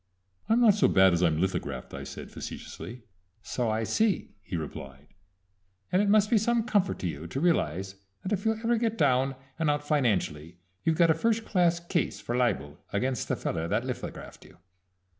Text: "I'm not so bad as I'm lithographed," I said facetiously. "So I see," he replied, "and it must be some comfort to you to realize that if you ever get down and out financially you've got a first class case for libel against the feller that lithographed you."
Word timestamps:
"I'm 0.49 0.61
not 0.61 0.73
so 0.73 0.87
bad 0.87 1.13
as 1.13 1.21
I'm 1.21 1.37
lithographed," 1.39 1.93
I 1.93 2.05
said 2.05 2.31
facetiously. 2.31 3.03
"So 3.43 3.69
I 3.69 3.83
see," 3.83 4.33
he 4.41 4.55
replied, 4.57 5.09
"and 5.91 6.01
it 6.01 6.09
must 6.09 6.31
be 6.31 6.39
some 6.39 6.63
comfort 6.63 6.97
to 7.01 7.07
you 7.07 7.27
to 7.27 7.39
realize 7.39 7.97
that 8.23 8.33
if 8.33 8.43
you 8.43 8.53
ever 8.55 8.77
get 8.77 8.97
down 8.97 9.35
and 9.59 9.69
out 9.69 9.87
financially 9.87 10.57
you've 10.83 10.97
got 10.97 11.11
a 11.11 11.13
first 11.13 11.45
class 11.45 11.79
case 11.79 12.19
for 12.19 12.35
libel 12.35 12.79
against 12.91 13.27
the 13.27 13.35
feller 13.35 13.67
that 13.67 13.85
lithographed 13.85 14.43
you." 14.43 14.57